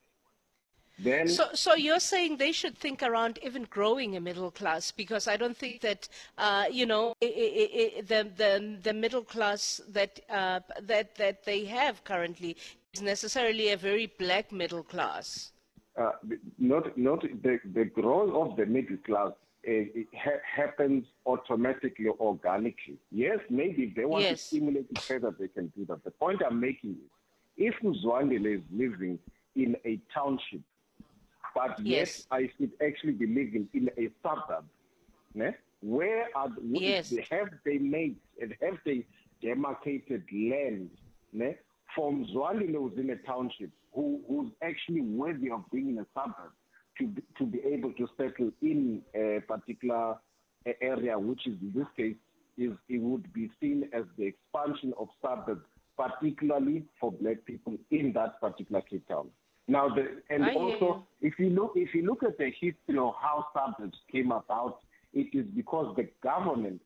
[0.99, 5.27] Then So, so you're saying they should think around even growing a middle class because
[5.27, 9.81] I don't think that uh, you know i i i the the the middle class
[9.89, 12.57] that uh, that that they have currently
[12.95, 15.51] is necessarily a very black middle class.
[15.97, 16.11] uh,
[16.59, 19.31] not not the, the growth of the middle class
[19.73, 22.99] uh, it ha- happens automatically, organically.
[23.25, 24.41] Yes, maybe if they want Yes.
[24.41, 26.03] to stimulate it further, they can do that.
[26.05, 27.11] The point I'm making is,
[27.69, 29.19] if Mzwandile is living
[29.55, 30.61] in a township,
[31.55, 32.27] but Yes.
[32.39, 34.65] I should actually be living in a suburb,
[35.35, 35.51] ne?
[35.81, 37.15] where are the, Yes.
[37.31, 39.07] have they made and have they
[39.41, 40.91] demarcated land
[41.33, 41.57] ne?
[41.95, 42.27] From
[42.97, 46.53] in a township who, who's actually worthy of being in a suburb
[46.99, 50.17] to be, to be able to settle in a particular
[50.81, 52.17] area, which is in this case
[52.57, 58.13] is it would be seen as the expansion of suburbs, particularly for black people in
[58.13, 59.29] that particular Cape Town.
[59.67, 63.15] Now, the, and I also if you look if you look at the history of
[63.21, 64.81] how suburbs came about,
[65.13, 66.81] it is because the government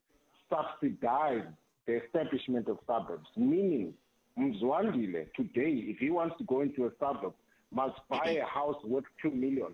[0.49, 1.49] subsidized
[1.87, 3.95] the establishment of suburbs, meaning
[4.39, 7.35] Mzwandile today, if he wants to go into a suburb,
[7.73, 9.73] must buy a house worth two million.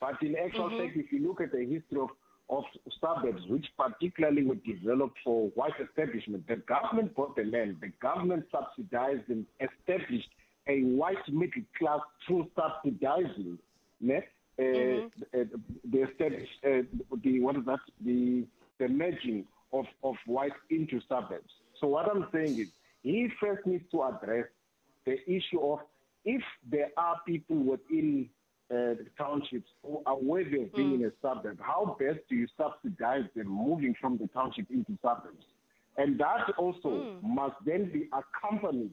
[0.00, 2.10] But in actual fact, if you look at the history of,
[2.50, 2.64] of
[3.00, 8.44] suburbs, which particularly were developed for white establishment, the government bought the land, the government
[8.50, 10.28] subsidized and established
[10.66, 13.58] a white middle class through subsidizing
[14.58, 15.44] uh, uh,
[15.90, 16.82] the established uh,
[17.22, 17.80] the what is that?
[18.04, 18.44] The
[18.78, 21.50] the merging of, of white into suburbs.
[21.80, 22.68] So what I'm saying is
[23.02, 24.46] he first needs to address
[25.04, 25.80] the issue of
[26.24, 28.28] if there are people within
[28.70, 31.12] uh, the townships who are worthy of being in a mm.
[31.22, 35.44] suburb, how best do you subsidize them moving from the township into suburbs?
[35.96, 37.22] And that also mm.
[37.22, 38.90] must then be accompanied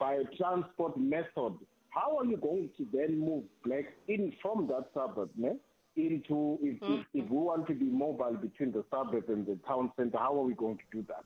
[0.00, 1.54] by a transport method.
[1.90, 5.52] How are you going to then move blacks in from that suburb ne?
[5.96, 7.30] into, if, if, if mm.
[7.30, 10.54] we want to be mobile between the suburb and the town center, how are we
[10.54, 11.24] going to do that?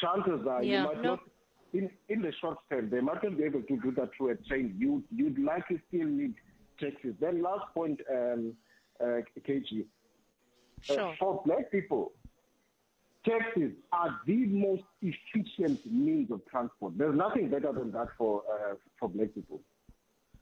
[0.00, 1.10] Chances are Yeah, you might no.
[1.10, 1.20] not,
[1.72, 4.36] in, in the short term, they might not be able to do that through a
[4.48, 4.74] train.
[4.78, 6.34] You, you'd likely still need
[6.78, 7.14] taxis.
[7.20, 8.54] Then last point, um,
[9.00, 9.80] uh, KG,
[10.90, 11.14] uh, Sure.
[11.18, 12.12] for black people,
[13.24, 16.98] taxis are the most efficient means of transport.
[16.98, 19.60] There's nothing better than that for uh, for black people.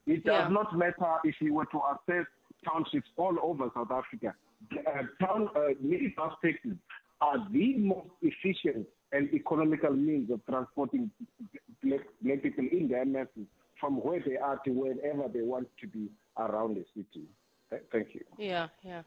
[0.07, 0.49] It does Yeah.
[0.49, 2.27] not matter if you were to assess
[2.65, 4.35] townships all over South Africa.
[4.73, 6.77] Uh, town uh, mini bus taxis
[7.21, 11.11] are the most efficient and economical means of transporting
[11.83, 13.47] black, black people in their masses
[13.81, 17.27] from where they are to wherever they want to be around the city.
[17.71, 18.21] Th- Thank you.
[18.39, 19.03] Yeah, yeah.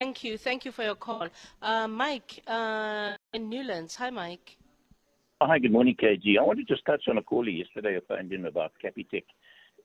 [0.00, 1.28] Thank you, thank you for your call,
[1.62, 3.94] uh, Mike uh, in Newlands.
[3.96, 4.56] Hi, Mike.
[5.40, 6.38] Oh, Hi, good morning, KG.
[6.38, 9.24] I wanted to just touch on a caller yesterday I phoned in about Capitec.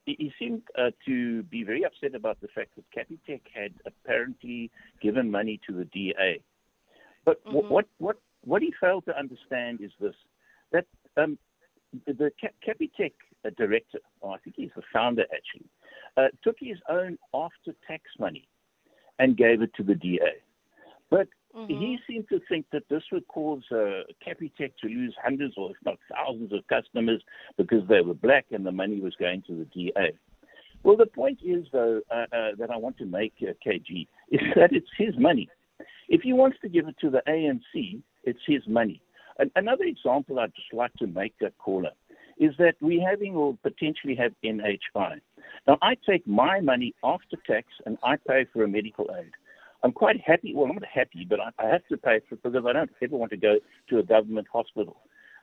[0.06, 4.72] He, he seemed uh, to be very upset about the fact that Capitec had apparently
[5.02, 6.42] given money to the DA.
[7.26, 10.16] But wh- what, what, what he failed to understand is this,
[10.72, 10.86] that
[11.18, 11.38] um,
[12.06, 13.14] the Cap- Capitec
[13.46, 15.70] uh, director, or I think he's the founder actually,
[16.18, 18.48] uh, took his own after-tax money
[19.20, 20.42] and gave it to the DA.
[21.10, 21.28] But
[21.68, 25.78] he seemed to think that this would cause uh, Capitec to lose hundreds or if
[25.86, 27.22] not thousands of customers
[27.58, 30.14] because they were black and the money was going to the DA.
[30.84, 34.40] Well, the point is, though, uh, uh, that I want to make, uh, KG, is
[34.56, 35.50] that it's his money.
[36.08, 39.02] If he wants to give it to the ANC, it's his money.
[39.40, 41.92] An- another example I'd just like to make, a caller,
[42.38, 45.22] is that we're having or potentially have NHI.
[45.68, 49.32] Now, I take my money after tax and I pay for a medical aid.
[49.84, 50.54] I'm quite happy.
[50.54, 52.92] Well, I'm not happy, but I, I have to pay for it because I don't
[53.02, 53.58] ever want to go
[53.90, 54.98] to a government hospital.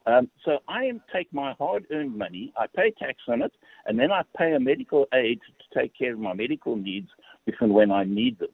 [0.06, 3.52] Um, so I take my hard-earned money, I pay tax on it,
[3.84, 7.08] and then I pay a medical aid to take care of my medical needs
[7.46, 8.48] if and when I need them.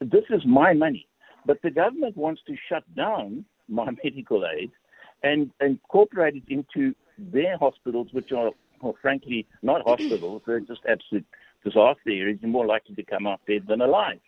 [0.00, 1.06] This is my money,
[1.44, 4.70] but the government wants to shut down my medical aid
[5.22, 8.50] and incorporate it into their hospitals, which are,
[8.82, 10.42] well, frankly, not hospitals.
[10.46, 11.26] They're just absolute
[11.64, 12.38] disaster areas.
[12.42, 14.20] You're more likely to come out dead than alive.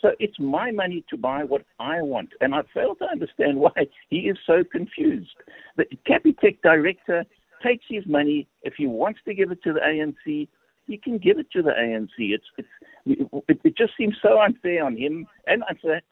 [0.00, 2.30] So it's my money to buy what I want.
[2.40, 3.70] And I fail to understand why
[4.08, 5.36] he is so confused.
[5.76, 7.24] The Capitec director
[7.62, 8.48] takes his money.
[8.62, 10.48] If he wants to give it to the ANC,
[10.86, 12.08] he can give it to the ANC.
[12.18, 12.68] It's, it's,
[13.06, 16.02] it, it just seems so unfair on him and unfair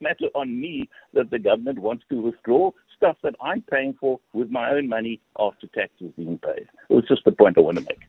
[0.00, 4.50] matter on me that the government wants to withdraw stuff that I'm paying for with
[4.50, 6.66] my own money after taxes being paid.
[6.88, 8.02] It was just the point I want to make.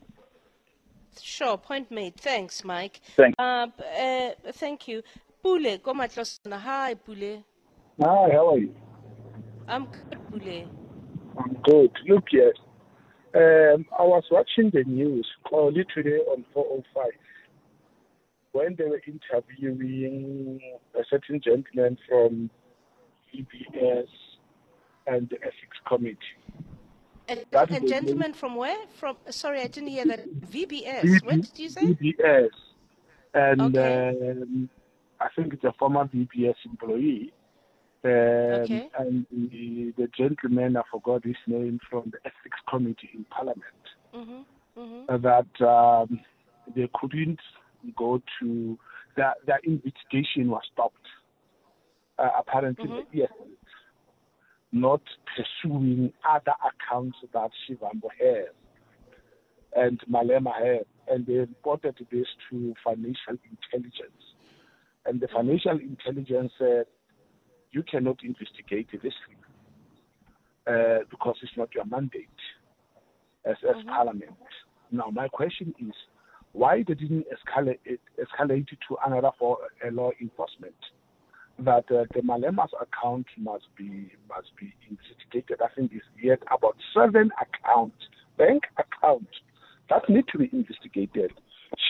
[1.22, 2.16] Sure, point made.
[2.16, 3.02] Thanks, Mike.
[3.16, 3.36] Thanks.
[3.38, 3.68] Uh,
[4.02, 5.02] uh, thank you.
[5.42, 6.60] Pule, Komatlosana.
[6.60, 7.44] Hi, Pule.
[8.02, 8.74] Hi, how are you?
[9.68, 10.70] I'm good, Pule.
[11.38, 11.92] I'm good.
[12.08, 12.54] Look, yes.
[13.36, 17.12] Um, I was watching the news early today on 405
[18.52, 20.60] when they were interviewing
[20.96, 22.50] a certain gentleman from
[23.36, 24.08] EBS
[25.08, 26.18] and the ethics committee.
[27.30, 28.78] A, a gentleman from where?
[29.00, 30.28] From sorry, I didn't hear that.
[30.42, 31.24] VBS.
[31.24, 31.82] What did you say?
[31.94, 32.50] VBS.
[33.36, 34.10] And Okay.
[34.32, 34.70] um,
[35.20, 37.32] I think it's a former VBS employee.
[38.04, 38.90] Um, Okay.
[38.98, 44.46] And the, the gentleman, I forgot his name, from the ethics committee in Parliament, Mhm.
[44.78, 45.06] Mhm.
[45.10, 46.20] uh, that um,
[46.76, 47.40] they couldn't
[47.96, 48.78] go to,
[49.18, 50.96] that their investigation was stopped.
[52.18, 53.06] Uh, apparently, Mhm.
[53.12, 53.32] yes,
[54.72, 55.02] not
[55.36, 58.54] pursuing other accounts that Shivambu has
[59.76, 60.86] and Malema have.
[61.08, 64.24] And they reported this to financial intelligence.
[65.06, 66.86] And the financial intelligence said,
[67.72, 69.38] you cannot investigate this thing
[70.68, 72.28] uh, because it's not your mandate
[73.46, 74.36] as, as parliament.
[74.92, 75.94] Now, my question is,
[76.54, 80.76] why they didn't escalate it, escalate it to another for a law enforcement?
[81.60, 85.62] That uh, the Malema's account must be must be investigated.
[85.62, 87.98] I think it's yet about seven accounts,
[88.38, 89.36] bank accounts
[89.90, 91.32] that need to be investigated.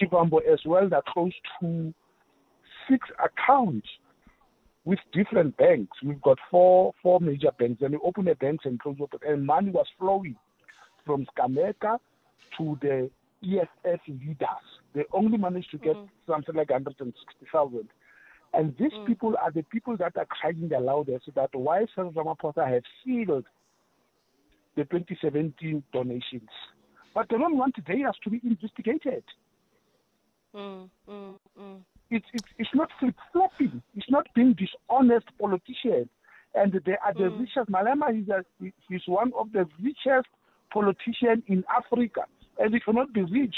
[0.02, 1.94] Shivambu as well, that close to
[2.90, 3.88] six accounts
[4.86, 5.98] with different banks.
[6.04, 9.46] We've got four four major banks, and we open the banks and close open, and
[9.46, 10.36] money was flowing
[11.06, 11.98] from Sgameka
[12.58, 13.10] to the
[13.44, 14.48] EFF leaders.
[14.94, 15.96] They only managed to get
[16.28, 17.90] something like 160,000.
[18.54, 22.68] And these people are the people that are crying the loudest that why Cyril Ramaphosa
[22.68, 23.46] have sealed
[24.76, 26.50] the 2017 donations.
[27.14, 29.24] But they don't want theirs to be investigated.
[30.56, 31.80] Mm, mm, mm.
[32.10, 33.84] It's, it's, it's not flip flopping.
[33.96, 36.10] It's not being dishonest politicians.
[36.56, 37.70] And they are the richest.
[37.70, 38.44] Malema is a,
[38.90, 40.28] he's one of the richest
[40.74, 42.22] politicians in Africa.
[42.60, 43.56] And he cannot be rich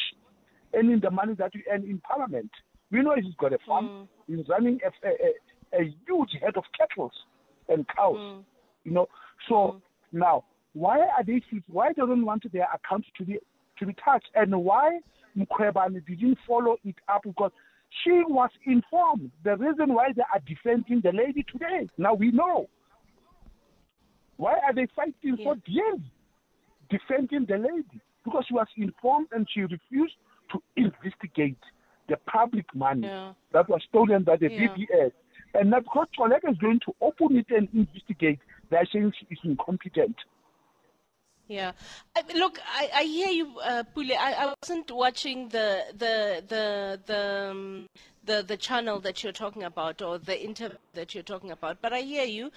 [0.75, 2.49] earning the money that you earn in parliament.
[2.91, 4.07] We know he's got a farm.
[4.29, 4.37] Mm.
[4.37, 7.11] He's running a, a, a, a huge head of cattle
[7.67, 8.15] and cows.
[8.15, 8.43] Mm.
[8.83, 9.07] You know,
[9.49, 9.81] so mm.
[10.11, 13.39] now why are they why they don't want their account to be
[13.79, 14.99] to be touched and why
[15.37, 17.51] Mkhwebane didn't follow it up because
[18.03, 21.89] she was informed the reason why they are defending the lady today.
[21.97, 22.69] Now we know.
[24.37, 26.11] Why are they fighting so dearly
[26.89, 28.01] defending the lady?
[28.23, 30.15] Because she was informed and she refused
[30.51, 31.57] to investigate
[32.07, 33.33] the public money Yeah.
[33.53, 34.67] that was stolen by the Yeah.
[34.67, 35.11] VBS.
[35.53, 39.39] And now because Kholeka is going to open it and investigate, they're saying she is
[39.43, 40.15] incompetent.
[41.47, 41.73] Yeah,
[42.15, 44.13] I, look, I, I hear you, uh, Pule.
[44.17, 47.87] I, I wasn't watching the the the the, um,
[48.23, 51.91] the the channel that you're talking about or the interview that you're talking about, but
[51.91, 52.51] I hear you.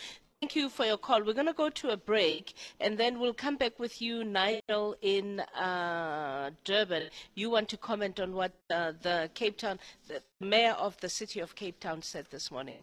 [0.44, 1.24] Thank you for your call.
[1.24, 4.94] We're going to go to a break, and then we'll come back with you, Nigel,
[5.00, 7.04] in uh, Durban.
[7.34, 11.40] You want to comment on what uh, the Cape Town, the mayor of the city
[11.40, 12.80] of Cape Town, said this morning.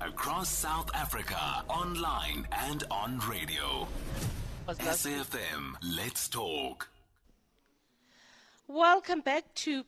[0.00, 3.86] Across South Africa, online and on radio.
[4.66, 6.88] SAFM, let's talk.
[8.66, 9.84] Welcome back to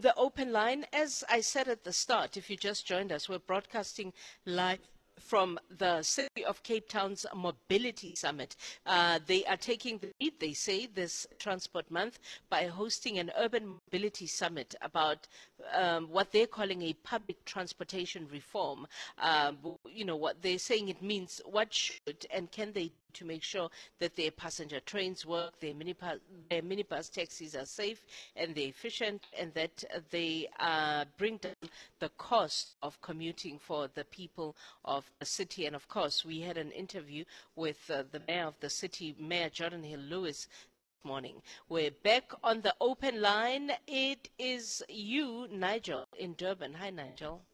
[0.00, 0.84] the open line.
[0.92, 4.12] As I said at the start, if you just joined us, we're broadcasting
[4.44, 4.80] live
[5.18, 8.54] from the City of Cape Town's Mobility Summit.
[8.84, 12.18] Uh, they are taking the lead, they say, this Transport Month
[12.50, 15.26] by hosting an urban mobility summit about
[15.74, 18.86] um, what they're calling a public transportation reform.
[19.18, 19.56] Um,
[19.90, 23.68] you know, what they're saying it means what should and can they to make sure
[23.98, 28.04] that their passenger trains work, their minibus, their minibus taxis are safe
[28.36, 31.54] and they're efficient, and that they uh, bring down
[32.00, 35.66] the cost of commuting for the people of the city.
[35.66, 39.48] And of course, we had an interview with uh, the mayor of the city, Mayor
[39.48, 41.36] Geordine Hill Lewis, this morning.
[41.68, 43.70] We're back on the open line.
[43.86, 46.74] It is you, Nigel, in Durban.
[46.74, 47.42] Hi, Nigel.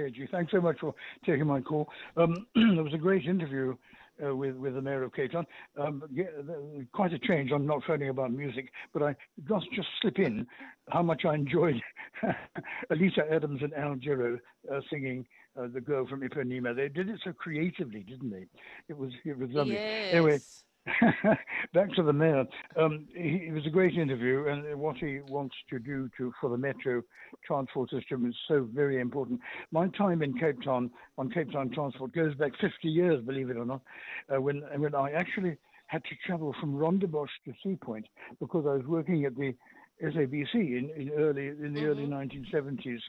[0.00, 0.92] KG, thanks so much for
[1.24, 1.88] taking my call.
[2.16, 3.76] Um, there was a great interview
[4.24, 5.46] uh, with with the mayor of Cape Town.
[5.78, 6.24] Um, yeah,
[6.92, 7.50] quite a change.
[7.52, 9.16] I'm not phoning about music, but I
[9.48, 10.46] must just slip in
[10.90, 11.80] how much I enjoyed
[12.90, 14.38] Elisa Adams and Al Jarreau
[14.72, 15.26] uh, singing
[15.58, 18.46] uh, "The Girl from Ipanema." They did it so creatively, didn't they?
[18.88, 19.74] It was it was lovely.
[19.74, 20.14] Yes.
[20.14, 20.38] Anyway.
[21.74, 22.44] Back to the mayor.
[22.76, 26.50] Um, he, it was a great interview, and what he wants to do to for
[26.50, 27.02] the metro
[27.46, 29.40] transport system is so very important.
[29.72, 33.56] My time in Cape Town on Cape Town Transport goes back 50 years, believe it
[33.56, 33.80] or not,
[34.34, 35.56] uh, when when I actually
[35.86, 38.06] had to travel from Rondebosch to Sea Point
[38.40, 39.54] because I was working at the
[40.02, 43.00] SABC in, in early in the early 1970s,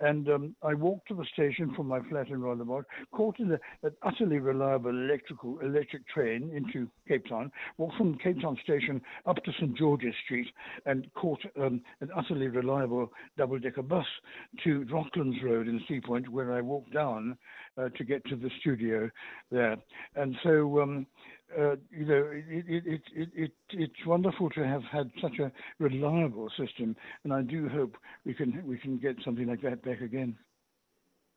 [0.00, 3.58] and um, I walked to the station from my flat in Rondebosch, caught in a,
[3.86, 9.36] an utterly reliable electrical electric train into Cape Town, walked from Cape Town station up
[9.44, 10.48] to St George's Street,
[10.86, 14.06] and caught um, an utterly reliable double-decker bus
[14.64, 17.36] to Rocklands Road in Seapoint, where I walked down
[17.78, 19.10] uh, to get to the studio
[19.50, 19.76] there,
[20.16, 20.80] and so.
[20.80, 21.06] Um,
[21.58, 25.52] uh, you know, it, it, it, it, it, it's wonderful to have had such a
[25.78, 30.00] reliable system, and I do hope we can we can get something like that back
[30.00, 30.36] again.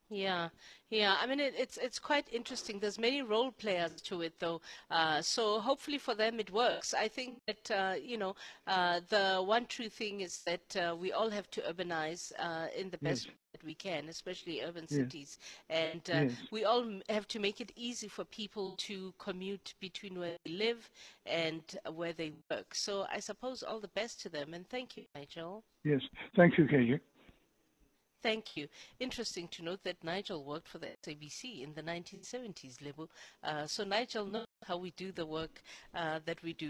[0.09, 0.49] Yeah,
[0.89, 1.15] yeah.
[1.21, 2.79] I mean, it, it's it's quite interesting.
[2.79, 4.61] There's many role players to it, though.
[4.89, 6.93] Uh, so hopefully for them it works.
[6.93, 8.35] I think that uh, you know
[8.67, 12.89] uh, the one true thing is that uh, we all have to urbanize uh, in
[12.89, 13.46] the best Yes.
[13.57, 14.97] That we can, especially urban Yes.
[14.99, 15.39] cities,
[15.69, 20.35] and uh, we all have to make it easy for people to commute between where
[20.43, 20.89] they live
[21.25, 22.75] and where they work.
[22.75, 25.63] So I suppose all the best to them, and thank you, Nigel.
[25.83, 26.01] Yes,
[26.35, 26.99] thank you, KG.
[28.23, 28.67] Thank you.
[28.99, 33.07] Interesting to note that Nigel worked for the SABC in the 1970s, Lebu.
[33.43, 35.61] Uh, so Nigel knows how we do the work
[35.93, 36.65] uh, that we do.